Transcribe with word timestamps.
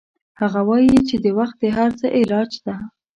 هغه 0.39 0.61
وایي 0.69 0.97
چې 1.07 1.15
وخت 1.39 1.55
د 1.61 1.65
هر 1.77 1.89
څه 1.99 2.07
علاج 2.17 2.51
ده 2.65 2.75